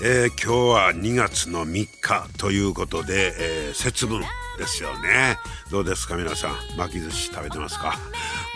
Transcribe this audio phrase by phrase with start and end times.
[0.00, 4.20] えー、今日は2月の3日ということで、えー、節分
[4.56, 5.36] ですよね。
[5.70, 6.76] どうですか皆さん？
[6.76, 7.98] 巻き寿司食べてますか？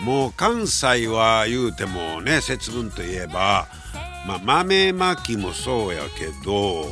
[0.01, 3.67] もう関西は言うてもね節分といえば、
[4.25, 6.85] まあ、豆巻きもそうやけど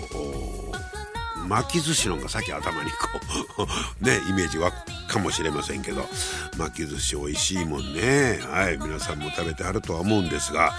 [1.48, 2.98] 巻き寿司の方がさっき頭にこ
[4.02, 4.76] う ねイメージ湧く。
[5.12, 6.08] かもしれませんけど。
[6.58, 8.40] 巻き寿司美味しいもんね。
[8.44, 10.74] はい皆さんも食べてはるとは思うんですが。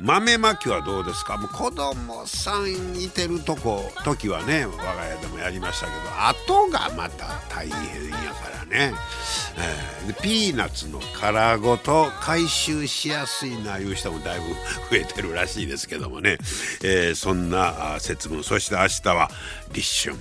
[0.00, 1.36] 豆巻きはどうですか？
[1.36, 5.98] もう子供さんいてるとこ時はね我が家でもやりましたけど。
[6.28, 8.92] 後がまた大変やからね、
[9.56, 14.46] えー、でピーナッツの殻ごと回収しやすいないう人もだいぶ
[14.90, 16.38] 増えてるらしいですけどもね、
[16.82, 18.44] えー、そんな節分。
[18.44, 19.30] そして明日は
[19.72, 20.18] 立春。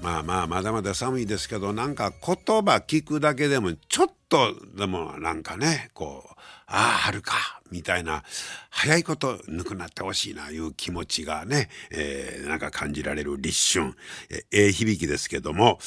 [0.00, 6.32] まあまあまだまだ寒いですけどなんか言葉聞くだけでもちょっとでもなんかねこう
[6.68, 7.34] ああ春か
[7.70, 8.24] みたいな
[8.70, 13.94] 早いことぬくなってほしいないう気持ちがね、えー、なんか感じられる立春
[14.30, 15.78] ええー、響きですけども、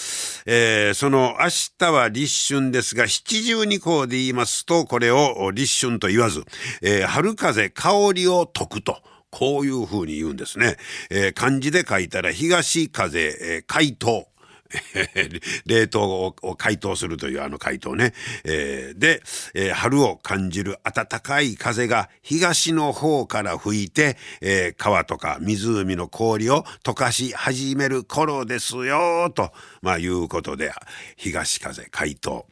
[0.45, 6.43] えー、その明日は立春ですが七十二項で言いますとこれを立春と言わず、
[6.81, 9.01] えー、春風香りを解くと。
[9.31, 10.77] こういうふうに言うんですね。
[11.09, 14.27] えー、漢字で書いたら東風、えー、解凍。
[15.65, 18.13] 冷凍を解凍するというあの解凍ね。
[18.43, 19.23] えー、で、
[19.55, 30.71] えー、春を感じる暖かい風が東の方から吹いて、えー、川とか湖の氷を溶かし始める頃ですよ、と、まあ、いうことで、
[31.17, 32.45] 東風解凍。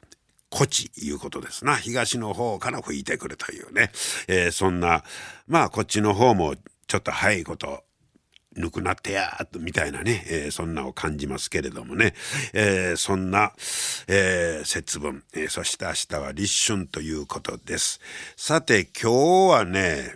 [0.49, 1.75] こっちいうことですな。
[1.75, 3.91] 東の方から吹いてくるというね。
[4.27, 5.03] えー、そんな、
[5.45, 6.55] まあこっちの方も
[6.87, 7.83] ちょっと早いこと、
[8.55, 12.13] ぬくなってやーみたいなね、えー、そんなを感じますけれどもね。
[12.53, 13.53] えー、そんな、
[14.07, 17.99] えー、節分、え、そして明日は立春ということです。
[18.35, 20.15] さて今日はね、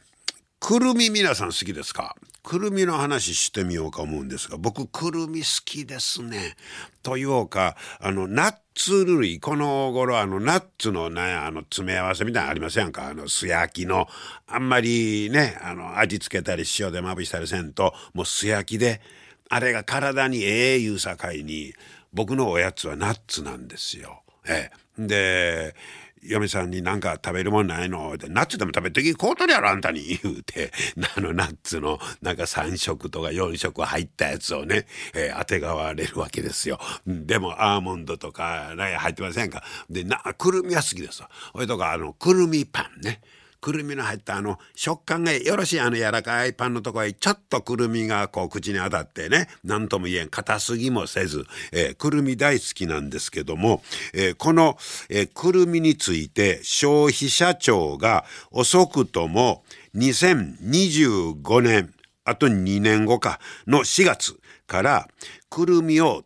[0.62, 2.16] くるみ皆さん好きですか？
[2.44, 6.56] くるみの話してみようか思うんですが僕くるみ好きですね。
[7.02, 13.08] というかあのナッツ類この頃あのナッツのねあの詰め合わせみたいなのありませんか？
[13.08, 14.08] あの素焼きの
[14.48, 19.02] あんまりねあの味付けたり塩でまぶしたりせんともう素焼きで
[19.50, 21.74] あれが体にええいうさかいに
[22.14, 24.22] 僕のおやつはナッツなんですよ。
[24.48, 25.76] ええ、で
[26.24, 28.14] 嫁さんになんか食べるもんないの？
[28.14, 30.72] ってナッツでも食べてきこうとりやろあんたに 言うて
[31.18, 36.80] あのナッツのなんか3色とか4色入ったやつをね、えー、あてがわれるわけですよ。
[37.06, 39.64] でもアーモンドとか入ってませんか？
[39.90, 41.30] でなくるみは好きですわ。
[41.54, 43.22] それとかあのくるみパンね。
[43.62, 53.84] くるみの入ったあの食感がよろしいあの柔らかいパンのところへちょっとくるみがこう口に当たってね何とも言えん硬すぎもせず、えー、くるみ大好きなんですけども、
[54.14, 54.78] えー、この、
[55.10, 59.64] えー、くるみについて消費者庁が遅くとも
[59.96, 61.94] 2025年
[62.26, 65.08] あと2年後かの4月から
[65.50, 66.24] くるみを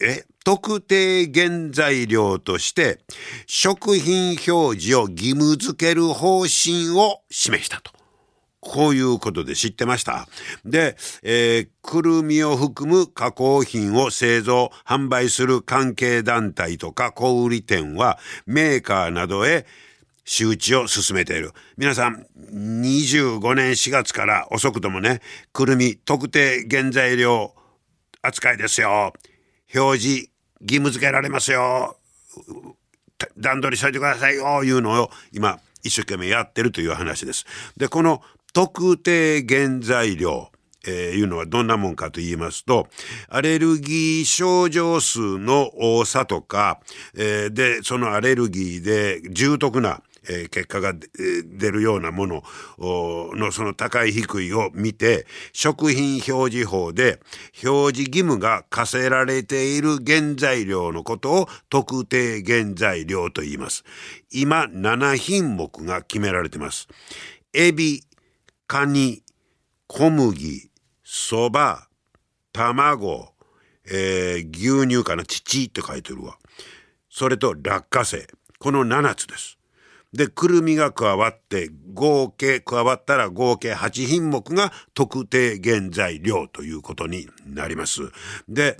[0.00, 3.00] え特定原材料として
[3.46, 7.92] 食品表示を義務付ける方針を示したと。
[8.60, 10.28] こういうことで知ってました
[10.66, 19.64] で、えー、くるみを含む加工品を製造、販売する関係団体とか小売店はメーカーなどへ
[20.26, 21.52] 周知を進めている。
[21.76, 25.22] 皆さん、25年4月から遅くともね、
[25.52, 27.54] くるみ特定原材料
[28.22, 29.12] 扱いですよ。
[29.74, 31.96] 表示義務付けられますよ
[33.36, 37.46] 段取りしといてくださいよいうのを今一生懸命やってるという話です。
[37.76, 38.22] でこの
[38.52, 40.50] 特定原材料
[40.86, 42.88] えー、いうのはどんなもんかと言いますと
[43.28, 46.80] アレルギー症状数の多さとか、
[47.14, 52.42] えー、でそのアレルギーで重篤なえー、結果が出るようなもの
[52.78, 57.20] のその高い低いを見て食品表示法で
[57.64, 63.84] 表示義務が課せられている原材料のことを特定原材料と言います。
[64.32, 66.88] 今7品目が決められてます。
[67.52, 68.04] エビ、
[68.66, 69.22] カニ、
[69.86, 70.70] 小麦、
[71.02, 71.88] そば、
[72.52, 73.32] 卵、
[73.84, 76.38] えー、牛乳かな、乳って書いてるわ。
[77.10, 78.28] それと落花生。
[78.60, 79.58] この7つです。
[80.12, 88.00] で、くるみが加わって、合計、加わったら合計8品目が特定原材料ということになります。
[88.48, 88.78] で、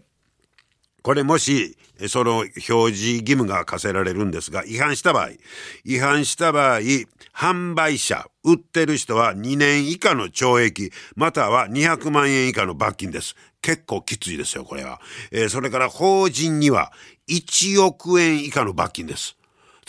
[1.02, 1.78] これもし、
[2.08, 5.30] その表示義務が課せられるんですが、違反した場合、
[5.84, 6.80] 違反した場合、
[7.34, 13.36] 販売者、売ってる人は2年以下の懲役、または200万円以下の罰金です。
[13.62, 15.00] 結構きついですよ、これは。
[15.30, 16.92] えー、それから法人には
[17.28, 19.39] 1億円以下の罰金です。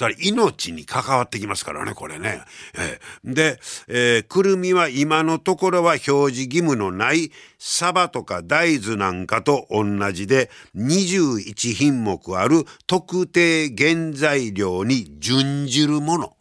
[0.02, 2.42] つまり命に関わってきますからね、これね。
[2.76, 16.36] えー、で、えー、くるみは今のところは表示義務のないサバとか大豆なんかと同じで21品目ある特定原材料に準じるもの。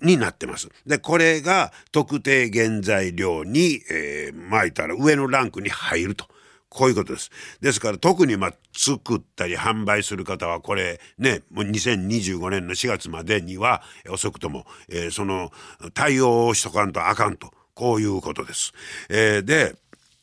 [0.00, 0.68] になってます。
[0.86, 6.26] で、これが特定原材料に、えー、巻いたら上のランクに入ると。
[6.68, 7.30] こういうことです。
[7.60, 15.50] ですから特にまあ作ったり販売する方はこれね、もう2025年の4月までには遅くとも、えー、その
[15.94, 18.72] 対応をしとかんとあかんと、こういうことです。
[19.08, 19.76] えー、で、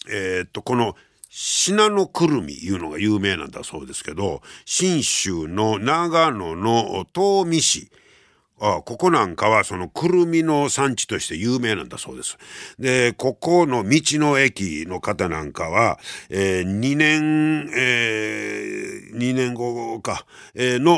[0.09, 0.95] えー、っと、この
[1.29, 7.89] 信濃くるみいうのが有名なんだそうですけど、信州の長野の東御市、
[8.61, 12.37] あここなんかはそのくるみの産地として有名なんだそうです。
[12.79, 15.99] で、ここの道の駅の方なんかは、
[16.29, 20.93] えー、2年、えー、2年後か、えー、の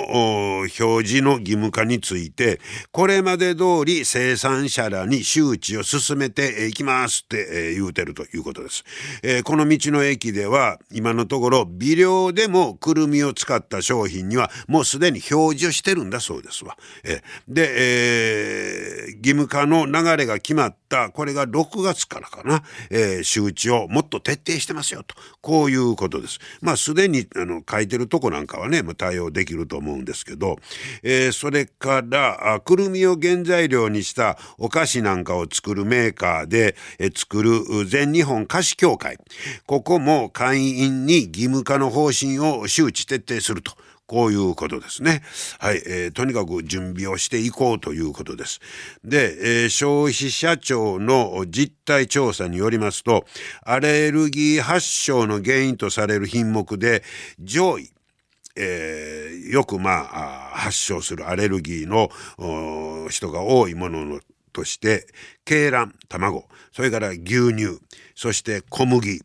[0.60, 2.60] 表示の義務化について、
[2.92, 8.84] これまで通り生産者らに周知を進めていきますって、えー、言うてるということです。
[9.24, 16.78] えー、この道の駅では今のところ微量でもくるみを使った商品にはもうすでに表示をしてるんだそうですわ。
[17.04, 26.40] えーで、えー、義務化の流れが決まった、これが6月からかな、えー、周知をもっと徹底してますよと、こういうことです。
[26.62, 30.58] まあ、すでに、あの、書いてるとこなんかはね、もう対応できると思うんですけど、
[31.04, 39.18] えー、それから、くるみを原材料にしたお菓子なんかを作るメーカーで、えー、作る全日本菓子協会。
[39.66, 43.74] ここも会員に義務化の方針を周知徹底すると。
[44.08, 45.22] こういうことですね。
[45.60, 48.62] はい、えー、とにかく準備をしていこうということです。
[49.04, 53.26] で、えー、消費者庁の実態調査によりますと、
[53.64, 57.04] アレルギー発症の原因とされる品目で
[57.40, 57.92] 上位、
[58.56, 62.10] えー、よくまあ発症するアレルギーの
[63.10, 64.20] 人が多いものの
[64.52, 65.06] として
[65.48, 67.80] 鶏卵卵それから牛乳
[68.16, 69.22] そして小麦、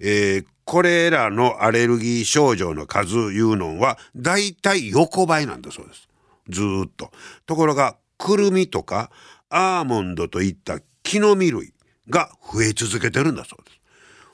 [0.00, 6.08] えー、これらのアレルギー症状の数いうのは大体横ばいなんだそうです。
[6.48, 7.10] ずっと。
[7.46, 9.10] ところが、くるみとか
[9.50, 11.74] アーモンドといった木の実類
[12.08, 13.80] が増え続けてるんだそうです。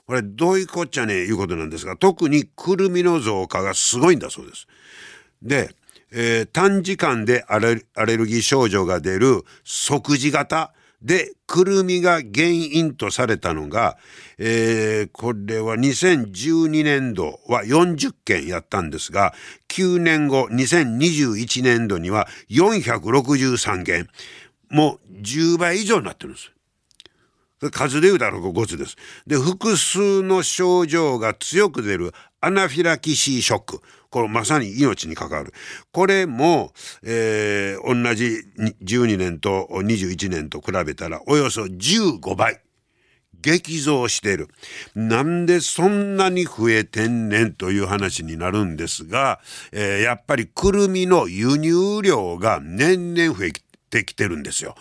[0.07, 4.67] これどういうこっちゃねいうことなんですが、特にくるみの増加がすごいんだそうです。
[5.43, 5.75] で、
[6.13, 7.77] えー、短時間でアレ
[8.17, 13.97] ルギー症状が出る即時型で、くるみが原因とされたのが、
[14.39, 19.33] えー、これは2012年度は40件やったんですが、
[19.69, 24.09] 9年後、2021年度には463件、
[24.69, 26.53] もう10倍以上になってるんです。
[27.71, 28.97] 数で言うたら5つです。
[29.27, 33.81] で、複数の症状が強く出るアナフィラキシーショック。
[34.11, 35.53] これまさに命に関わる。
[35.93, 36.73] これも、
[37.03, 38.43] えー、同じ
[38.83, 42.61] 12年と21年と比べたらおよそ15倍。
[43.43, 44.49] 激増している。
[44.95, 49.41] なんでそんなに増えてんねんという話になるんですが、
[49.73, 53.53] えー、やっぱりくるみの輸入量が年々増え
[53.91, 54.75] てきてるんですよ。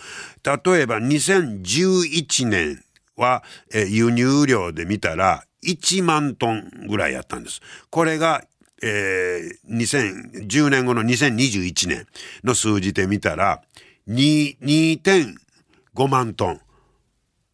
[0.44, 2.84] 例えば2011年
[3.16, 3.44] は、
[3.74, 7.62] えー、輸入量で見たら1万トンぐらいやったんです。
[7.90, 8.44] これが
[8.82, 12.08] えー、2010年後の2021年
[12.44, 13.62] の数字で見たら、
[14.08, 16.62] 2.5万トン。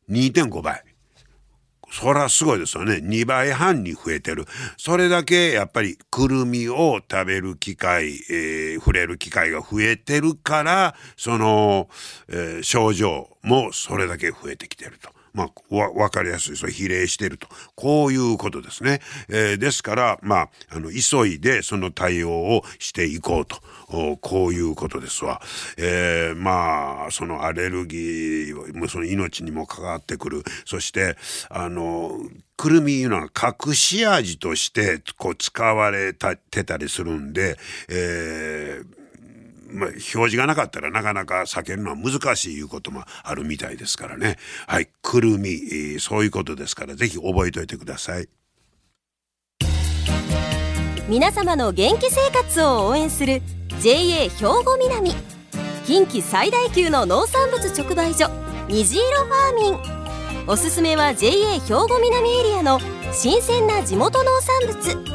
[0.09, 0.83] 2.5倍。
[1.91, 2.95] そらすごいですよね。
[2.95, 4.45] 2倍半に増えてる。
[4.77, 11.89] それだけやっぱりくるみを食べる機会、えー、触れる機会が増えてるから、その、
[12.27, 15.14] えー、症状もそれだけ増えてきてると。
[15.35, 16.57] まあ、わ、かりやすい。
[16.57, 17.47] それ比例してると。
[17.75, 19.01] こういうことですね。
[19.27, 23.57] えー、ですから、まあ、あの、急いでその対応をしていこうと。
[24.21, 25.41] こういうことですわ。
[25.77, 30.43] えー、まあ、そのアレルギーその命にも関わってくる。
[30.65, 31.17] そして、
[31.49, 32.17] あの、
[32.57, 37.57] くるみいうのは隠し味としてこう使われてたりするんで、
[37.89, 39.04] えー
[39.67, 44.37] まあ、表示がなかったらなかなか避けるのは難しいいうこともあるみたいですからね。
[44.67, 48.29] はい、くるみ、えー、そういうことですから、ぜひ覚えておいてください。
[51.07, 53.43] 皆様の元気生活を応援する
[53.79, 55.11] JA 兵庫南
[55.85, 58.27] 近畿最大級の農産物直売所
[58.67, 62.79] 虹色ファーミンおすすめは JA 兵庫南エリアの
[63.13, 65.14] 新鮮な地元農産物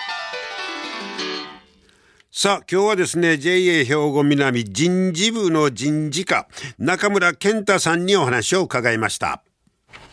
[2.33, 6.47] さあ今日はですね JA 兵庫南人事部の人事課
[6.77, 9.43] 中村健太さんにお話を伺いました。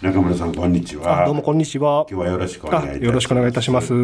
[0.02, 1.26] 中村さんこんにちは。
[1.26, 2.04] どうもこんにちは。
[2.10, 3.04] 今日はよろしくお願いいたします。
[3.04, 3.94] よろしくお願いいたします、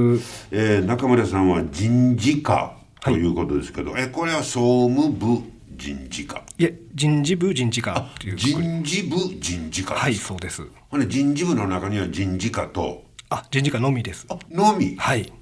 [0.52, 5.42] えー、中村さんは人事課ということですけど、はい、えこれは総務部
[5.73, 6.44] 人事課。
[6.56, 8.37] いえ人事部人事課っていう。
[8.37, 10.62] 人事部人事課はいそうです。
[10.88, 13.02] ほんで人事部の中には人事課と。
[13.30, 14.25] あ人事課のみです。
[14.28, 14.94] あのみ。
[14.94, 15.33] はい。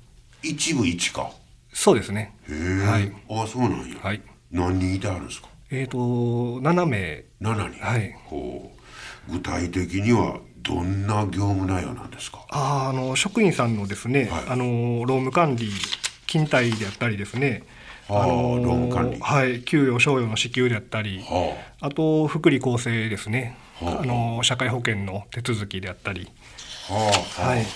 [0.43, 1.31] 一部一課
[1.73, 2.35] そうですね。
[2.49, 5.49] へえ、はい、あそうなんや、はい、何人いてあるんですか？
[5.71, 7.25] えっ、ー、と7名。
[7.41, 7.85] 7人。
[7.85, 8.15] はい。
[8.25, 8.71] ほ
[9.29, 9.33] う。
[9.33, 12.45] 具体的にはどんな業務内容なんですか？
[12.51, 15.71] ああの職員さんのですね、はい、あの労務管理
[16.27, 17.63] 勤怠であったりですね。
[18.09, 19.21] あの労務管理。
[19.21, 19.63] はい。
[19.63, 26.31] 給与賞与の支給であったり、はあ、あと福利厚生ですね、はあ、あの社会保険の手続きであったり
[26.89, 27.67] はい、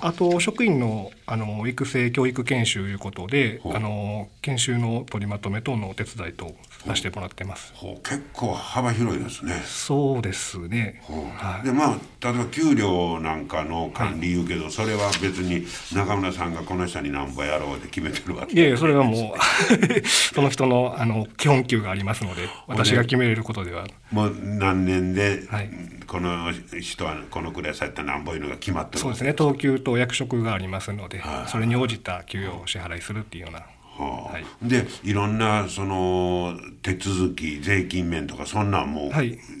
[0.00, 7.72] あと職員のあの育成教育研修ということで、あの研修の取りまとめ等のお手伝いとさせてもらってます。
[8.02, 9.62] 結構幅広いですね。
[9.64, 11.00] そうですね。
[11.36, 15.64] はい、でまあ例えば給料なんかの管理言うけど、はい、それは別に
[15.94, 19.38] 中村さんがこの人に何ぼやろうって決めてるわけいやいやそれはもう
[20.08, 23.86] その人のあの基本給がありますので私が決めれることでは。
[24.10, 25.70] もう何年で、はい、
[26.08, 29.34] この人はこのくらいされた何ぼいうのが決まってるそうですね。
[29.34, 33.60] 等級と役職がありますので、それに応じた給与を支払いするっていうような。
[33.60, 39.10] はあ、はい、でいろんなその手続き税金面とかそんなんも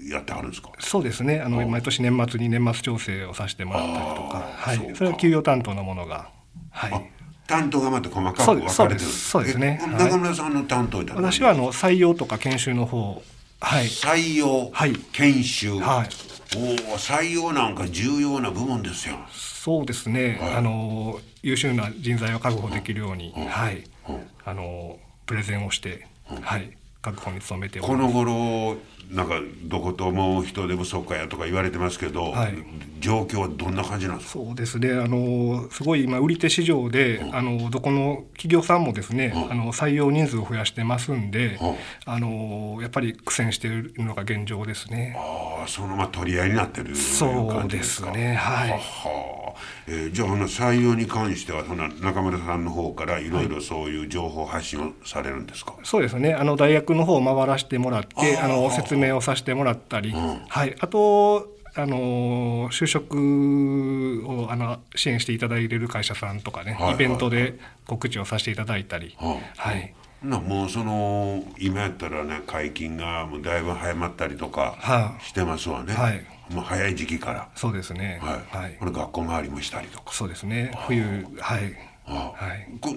[0.08, 1.40] やってはるんですか、はい、そうですね。
[1.40, 4.48] あの毎年年末に年末調整をさせてもらったりとか。
[4.56, 6.30] はい、それは給与担当のものが
[6.70, 7.10] はい。
[7.46, 9.58] 担当がまた細かく分かれてるそうです。
[9.58, 9.82] ね。
[9.98, 13.22] 中村さんの担当私はあの採用とか研修の方。
[13.60, 13.86] はい。
[13.86, 15.78] 採用、はい、研修。
[15.80, 19.16] はいお採用なんか重要な部門ですよ。
[19.30, 28.76] そうですね、はい、あの優秀な人材を確保できるように、うん、はい、うん、あのプレゼンをして、うん、はい確保に努めてこの頃
[29.10, 32.54] なんかどことも人手不足かやとか言われてますけど、はい、
[33.00, 34.44] 状況はどんな感じなんですか？
[34.44, 34.92] そうですね。
[34.92, 45.16] あのすごい今売り手市場で、うん、あのどこの企業さんもですね、うん、あの採用人数を増やしてますんで、うん、あのやっぱり苦戦しているのが現状ですね。
[45.18, 48.34] ああそのまあ取り合いになってるそうですね。
[48.34, 48.70] はい。
[48.70, 49.40] はは。
[49.86, 56.32] えー、じゃあ採用に関してはその中村さんの方からいろいろそういう情報発信をされるんですか、はい、そうですね。
[56.32, 77.48] あの大学の方を回らせてもらってあの説明をさせてもらったり、うん、はい、あとあの就職をあの支援していただいている会社さんとかね、はいはい、イベントで告知をさせていただいたり、はい、はいなもうその今やったらね解禁がもうだいぶ早まったりとかしてますわね、はい、もう早い時期から。
[77.54, 78.20] そうですね。
[78.22, 80.12] はい、はい、これ学校周りもしたりとか。
[80.12, 80.72] そうですね。
[80.86, 82.32] 冬はいは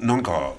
[0.02, 0.54] い、なんか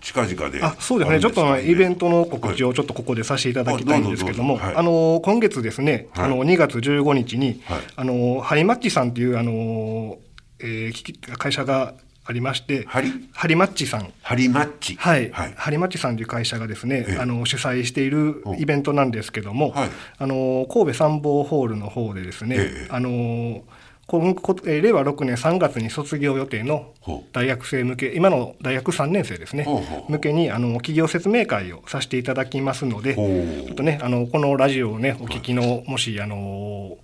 [0.00, 1.20] 近々であそうですね。
[1.20, 10.18] ちょっとイベントの告知をちょっとここでさせていただきたいんですけども、はい、あの今月ですね、はい、あの2月15日に、はい、あのハリマッチさんというあの、
[10.58, 11.94] えー、会社が
[12.30, 13.12] ありまして、ハリ？
[13.32, 14.12] ハリマッチさん。
[14.22, 14.94] ハリマッチ。
[14.94, 15.30] はい。
[15.32, 23.64] はい、ハリマッチさんという会社がですね、あの、主催しているイベントなんですけども、はい、あの、神戸参謀ホールの方でですね、あの、
[24.10, 26.92] 今令和6年3月に卒業予定の
[27.32, 29.66] 大学生向け、今の大学3年生ですね、
[30.08, 36.98] 向けにあの企業説明会をさせていただきますので、ちょっとね、あのこのラジオをね、お聞きの、もし、あの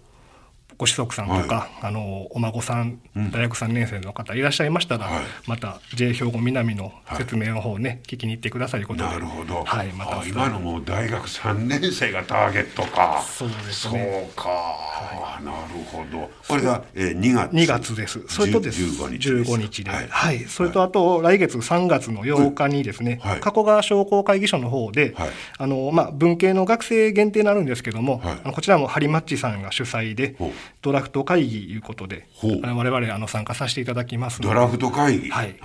[0.78, 13.25] ご子息さんとか、はい、あのお孫さん、大学3年生の方いらっしゃいましたら、はい、また J 兵庫南の説明の方ね、はい、聞きに行ってくださいことでなるほど、はい、また今のもう大学3年生がターゲットか。
[13.26, 14.28] そうですね。
[14.37, 15.56] そうか、はい、なる
[15.90, 16.30] ほど。
[16.49, 17.52] これが、えー、2月。
[17.52, 18.21] 2月です。
[18.28, 18.83] それとです。
[18.83, 25.14] 15日 ,15 日で、はい、それとあと来月3月の8日にですね、加古川商工会議所の方で、
[25.59, 30.37] あのまあ、文系の学生限定になるんですけども、あのこちらもハリマッチさんが主催で
[30.82, 35.30] ドラフト会議いうことで、我々あの参加させていただきますドラフト会議？
[35.30, 35.56] はい、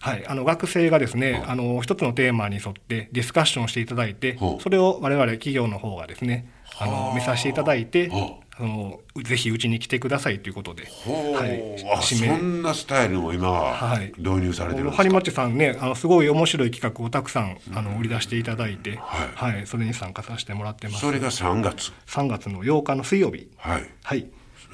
[0.00, 6.86] はい、あの学生がですね、あの一つのテーマに沿ってディスカッションしていただいて、それを我々企業の方がですね、あ。
[6.86, 8.48] の見させていただいて、あ。
[8.60, 21.00] のぜひうちに来てくださいということで、はい、そんなスタイルも今は導入されてるんですか、はい、張さんねあのすごい面白い企画をたくさんあの売り出していただいて、はい、はい、それに参加させてもらってます。
[21.00, 21.92] それが3月。
[22.06, 23.48] 3月の8日の水曜日。
[23.58, 24.26] はい、はい、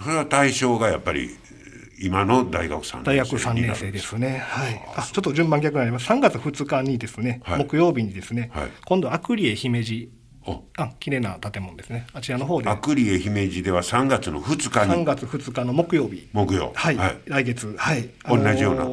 [0.03, 1.31] それは対象がやっぱり
[2.01, 6.11] 今の大学3年生大学3年生ですね、はい、あちょっと順番逆になります。
[6.11, 10.11] 3月2日にですね、はい、木曜日にですね、はい、今度アクリエ姫路
[10.77, 12.07] あ綺麗な建物ですね。
[12.13, 12.69] あちらの方で。
[12.69, 15.03] アクリエ姫路では3月の2日に。
[15.03, 16.29] 3月2日の木曜日。
[16.33, 16.73] 木曜。
[16.75, 17.75] はい、はい、来月。
[17.79, 18.11] はい。
[18.29, 18.85] 同じような。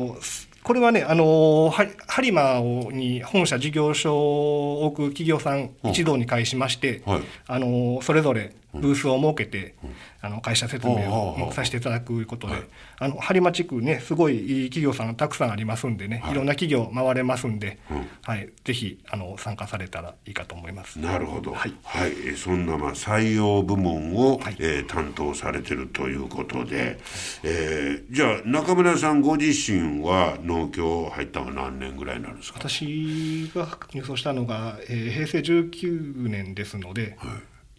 [0.63, 2.61] これはね、あの播磨
[2.93, 9.75] に本社事業所を置く企業さん一堂に会しまして、はい、あのそれぞれブースを設けて、
[10.21, 12.53] あの会社説明をさせていただくことで、
[12.99, 17.79] あの播磨地区ね、すごいいい企業さんたくさんありますんでね、い、ろんな企業回れますんで、
[18.23, 20.99] はい、ぜひあの参加されたらいいかと思います。
[20.99, 21.51] なるほど。
[21.53, 26.99] はい、はい、そんなまあ採用部門を、はい、えー、担当されてるということで、
[27.43, 32.59] えー、じゃあ中村さんご自身は農協入ったのは何年ぐらいなんですか？
[32.59, 37.17] 私が入所したのが、えー、平成19年ですので。
[37.19, 37.29] はい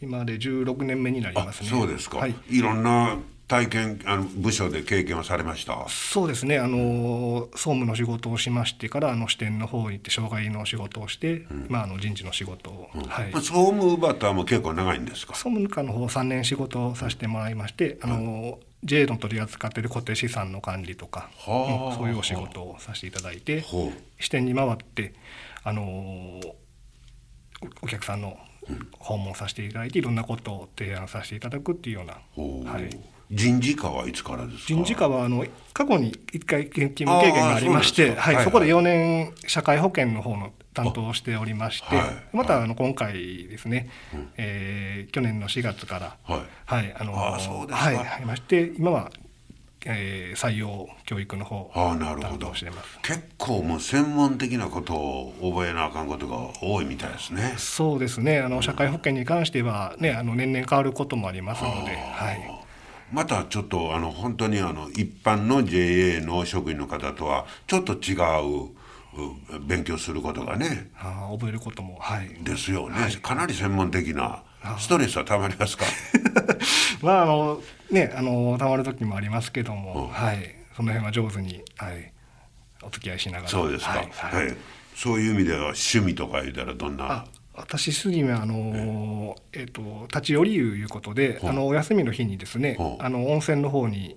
[0.03, 1.69] 今で16年目になりますね。
[1.69, 2.19] そうですか。
[2.19, 3.17] はい、いろんな
[3.49, 5.87] 体験あの部署で経験はされました？
[5.89, 6.59] そうですね。
[6.59, 15.35] あの総務の仕事をしましてからあの支店の方に行って障害の仕事をして、うん、まあ、あの人事の仕事を、うん、はい、総務バッターも結構長いんですか？
[15.35, 23.65] 総務課の方3年仕事をさせてもらいましてあの、JA の取り扱っている固定資産の管理とか、うん、そういうお仕事をさせていただいて
[24.19, 25.15] 支店に回って
[25.63, 26.41] あの
[27.81, 28.37] お客さんの
[28.99, 32.90] 訪問させていただいていろんなことを提案させていただくっていうような、はい、
[33.31, 34.64] 人事課はいつからですか？
[34.66, 43.12] 人事課はあの過去に1回勤務経験がありましてはい、そこで4年社会保険の方の担当をしておりまして、はい、またあの今回
[43.49, 47.38] ですね、うん、えー、去年の4月から、はい、はい、あのは
[48.23, 49.11] い、まして今は
[49.87, 52.53] えー、採用教育の方あなるほど。
[52.53, 57.55] 結構もう専門的なことを覚えなあかんことが多いみたいですね。
[57.59, 58.40] そうですね。
[58.40, 62.64] あの社会保険に関しては、ね、あの年々変わることもありますので、はい、
[63.12, 68.71] またちょっとあの本当にあの一般の JA の職員の方とはちょっと違う
[69.66, 72.29] 勉強することがねあ覚えることもはい。
[72.42, 74.42] ですよね、はい、かなり専門的な
[74.79, 75.85] ストレスはたまりますか？
[77.03, 80.55] まああのねあのたまる時もありますけども、うん、はい。
[80.75, 82.12] その辺は上手に、はい、
[82.83, 83.49] お付き合いしながら。
[83.49, 84.47] そうですか、はい、はい。
[84.47, 84.57] はい、
[84.97, 87.27] そういう意味では趣味とか言ったらどんな？
[87.55, 94.17] 私すぎはあの、えー、と立ち寄りいうことで、あのお休みの日にですね、あの温泉の方に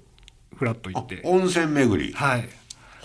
[0.55, 1.19] ふらっと行って。
[1.25, 2.13] 温泉巡り？
[2.13, 2.47] はい。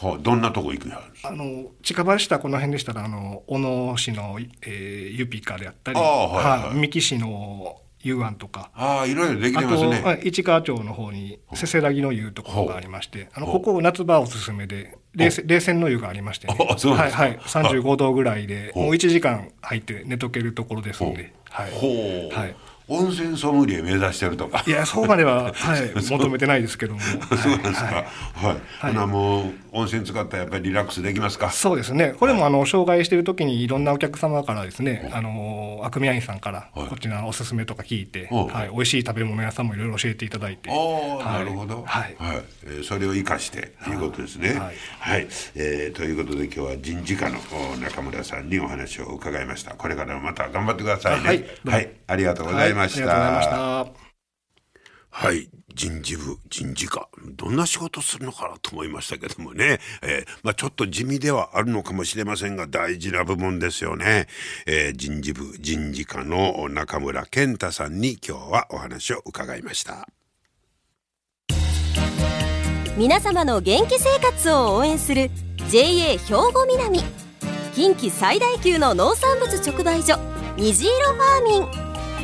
[0.00, 1.02] はあ、どんなとこ行くや？
[1.24, 6.68] あの近場下この辺でしたらあの小野市の、えー、ユピカであったりあ、はい。
[6.68, 8.70] はい、三木市の遊湾とか。
[8.74, 10.02] ああいろいろできてますね。
[10.04, 16.54] あと市川町の方にせせらぎの湯ところがありましてあのここ夏場おすすめで冷冷泉の湯がありましてね。
[16.54, 21.32] はいはい35度ぐらいでもう1時間入って寝とけるところですので。
[21.50, 22.54] はい、はい
[22.92, 24.64] 温泉ソムリエ目指してるとか。
[24.66, 27.00] いやそうまでは、 はい、求めてないですけども。
[27.00, 27.86] そうですか。
[27.86, 28.02] は
[28.42, 28.44] い、
[28.80, 31.50] はい、はい、もう温泉使ったらやっぱりリラックスできますか？
[31.50, 32.14] そうですね。
[32.18, 40.68] これもあの障害してる時にいろんなお客様からですね、あのアクミアインさんからこっちのおすすめとか聞いて、はい、美味しい食べ物屋さんもいろいろ教えていただいて。
[40.70, 41.84] ああ、なるほど。
[41.86, 42.42] はい、はい。
[42.64, 44.48] えー、それを生かしてということですね。
[44.50, 44.58] はい、
[44.98, 47.38] はい、えー、ということで今日は人事課の
[47.80, 49.74] 中村さんにお話を伺いました。
[49.74, 51.26] これからもまた頑張ってくださいね。
[51.26, 54.10] はい、はい、ありがとうございました、はい
[55.10, 55.50] はい。
[55.74, 59.80] 人事部、人事課、どんな仕事するのかなと思いましたけどもね。
[60.02, 64.26] えー、まあちょっと地味ではあるのかもしれませんが、大事な部門ですよね。
[64.66, 70.08] えー、人事部、人事課の中村健太さんに今日はお話を伺いました。
[72.96, 75.30] 皆様の元気生活を応援する
[75.70, 77.00] JA 兵庫南
[77.74, 80.18] 近畿最大級の農産物直売所
[80.56, 81.89] 虹色ファーミン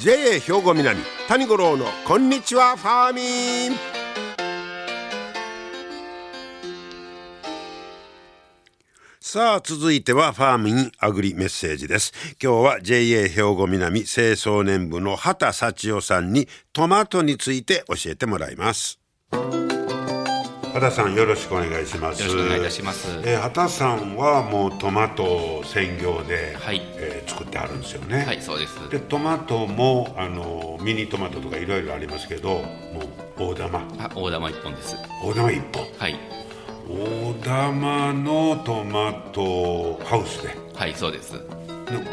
[0.00, 3.78] JA 兵庫南谷五郎のこんにちはファーミン。
[9.20, 12.14] さあ続いてはファーミンアグリメッセージです。
[12.42, 18.98] 今日は JA 兵庫南清掃年部の畑幸代さんにトマトについて教えてもらいます。
[20.72, 22.22] 畑さんよろしくお願いします。
[22.22, 26.80] よろしくお願いいたします、えー、畑さんはもうトマト専業で、はい。
[26.94, 28.24] えー、作ってあるんですよね。
[28.24, 28.88] はいそうです。
[28.88, 32.60] でトマトもあのミニトマトとかいろいろありますけども
[33.38, 33.80] う大玉。
[33.98, 34.96] あ大玉一本です。
[35.24, 35.84] 大玉一本。
[35.98, 36.16] はい。
[36.88, 40.56] 大玉のトマトハウスで。
[40.74, 41.34] はいそうです。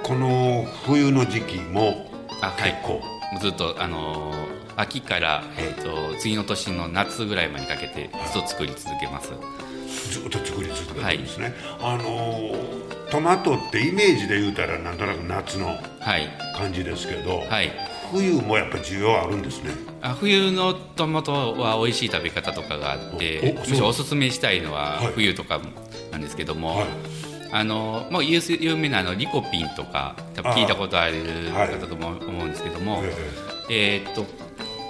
[0.04, 2.10] この冬の時期も
[2.58, 9.32] 結構、はい、ずっとあのー秋から、えーと、次の年の夏ぐらいまでにかけてずっと作り続けます。
[10.12, 12.56] ずっと作り続けるんですね、はい、あの
[13.10, 15.78] トマトってイメージで言うたらなんとなく夏の
[16.56, 17.72] 感じですけど、はい、
[18.12, 19.72] 冬もやっぱ需要あるんですね。
[20.02, 25.60] あ冬のトマトは美味しい食べ方とかがあってむしろおすすめしたいのは冬とか
[26.12, 26.88] なんですけども、はい、
[27.52, 33.02] あのもう有名なあのリコピンとか多分聞いたことある方とも思うんですけども、
[33.70, 34.26] えー、っと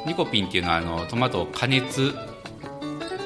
[0.06, 2.14] リコピンっていうのはあのトマトを加熱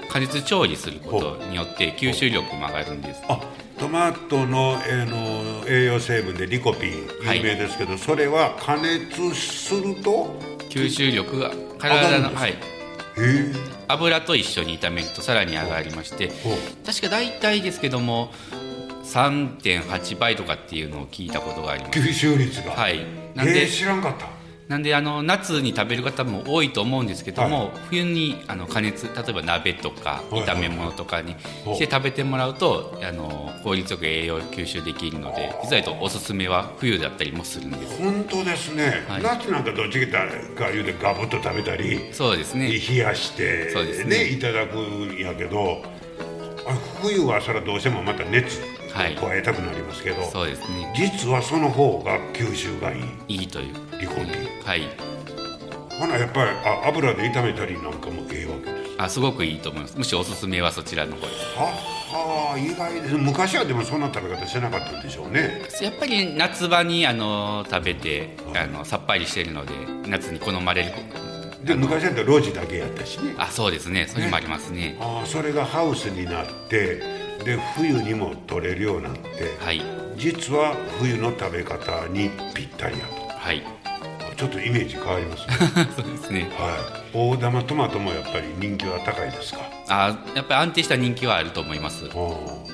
[0.10, 3.40] 加熱調理することによって吸収力も上がるんです、あ
[3.80, 6.92] トマトの,、えー、の栄養成分でリコピン
[7.34, 10.36] 有名ですけど、はい、それは加熱すると？
[10.70, 12.54] 吸収力が体のはい。
[13.88, 16.32] 油と一緒に炒めるとさらに上がりまして
[16.86, 18.32] 確か大体ですけども
[19.04, 22.00] 3.8倍とかっていうのを聞いたことがあります。
[22.00, 22.72] 吸収率が。
[22.72, 23.06] はい。
[23.36, 24.28] なんで、えー、知らんかった
[24.72, 31.36] なんであの夏に食べる方も多いと思うんですけども、はい、冬にあの加熱例えば鍋とか炒め物とかに
[31.76, 38.02] して食べてもらうとあの効率よく栄養吸収できるので実はとおすすめは冬だったりもするんです。
[38.02, 40.26] 本当ですね、はい、夏なんかどっちか
[40.72, 42.72] 言うてガブッと食べたりそうですね。
[42.72, 43.74] 冷やして
[44.06, 45.84] ね、ね、いただくんやけど
[47.02, 48.62] 冬はそれはどうしてもまた熱
[48.94, 50.94] 加えたくなりますけど、はい、そうですね。
[50.96, 53.36] 実はその方が吸収がいい。
[53.42, 54.26] いいというリコピン
[54.66, 54.90] はい。
[56.00, 58.92] ほなやっぱりあ油で炒めたりなんかもええわけです。
[58.98, 59.96] あすごくいいと思います。
[59.96, 61.46] むしろおすすめはそちらの方です。
[61.56, 61.66] は
[62.12, 63.16] は意外です。
[63.16, 65.62] 昔はでもそんな食べ方してなかったんでしょうね。
[65.80, 69.74] やっぱり夏場にあの食べてあのさっぱりしてるので
[70.08, 70.92] 夏に好まれる。
[71.64, 73.36] で昔だったら路地だけやったしね。
[73.38, 74.08] あそうですね。
[74.08, 76.96] それもありますね、ね、あそれがハウスになって
[77.46, 79.84] で冬にも取れるようになって、はい、
[80.18, 83.14] 実は冬の食べ方にぴったりやと。
[83.28, 83.81] はい
[84.42, 85.54] ちょっとイメージ変わりますね。
[85.96, 86.50] そうですね。
[86.58, 86.76] は
[87.14, 87.16] い。
[87.16, 89.60] 大玉トマトもやっぱり人気は高いですか？
[89.88, 92.06] あやっぱり安定した人気はあると思います。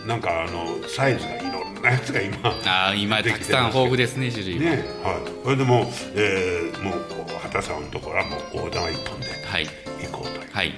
[0.06, 2.38] なんかあのサイズがいろんなやつが今。
[2.66, 4.70] あ今たくさん豊富ですね種類ね
[5.04, 5.16] はい。
[5.44, 7.06] それでも、えー、もう
[7.44, 9.28] 畑さんのところはもう大玉一本で。
[9.28, 9.64] 行こうとい。
[9.64, 9.97] う
[10.58, 10.78] はい、はい。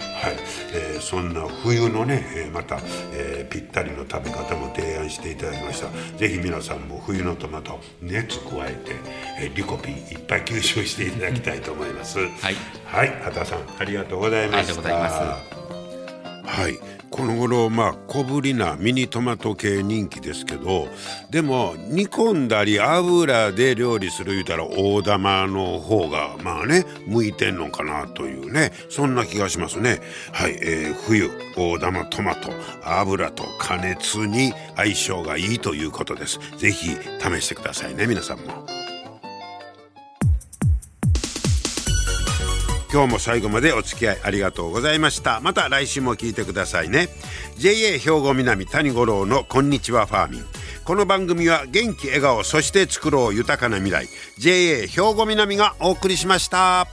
[0.73, 2.79] えー、そんな冬のね、えー、また、
[3.13, 5.87] えー、ぴったりの食べ方も提案していただきました。
[6.17, 8.91] ぜひ皆さんも冬のトマト熱加えて、
[9.39, 12.19] えー、リコピンいっぱい吸収していただきたいと思います。
[12.19, 14.73] はい、はい、畑さんありがとうございました。
[14.73, 16.59] ありがとうございます。
[16.61, 20.87] はいこの頃まあ小ぶりなミニトマト系人気ですけど
[21.29, 29.99] でも煮込んだり油で料理する言うたら大玉の方がまあね向いてんのかなというねそんな気がしますね
[30.31, 32.51] はい、えー、冬大玉トマト
[32.83, 38.78] 油と加熱に相性がいいということです是非試してくださいね皆さんも。
[42.91, 45.39] 今日も最後までお付き合いありがとうございました。
[45.41, 47.09] また来週も聞いてくださいね。
[47.57, 50.45] JA 兵庫南谷五郎のこんにちはファーミン。
[50.85, 54.07] この番組は元気笑顔そして作ろう豊かな未来。
[54.39, 56.87] JA 兵庫南がお送りしました。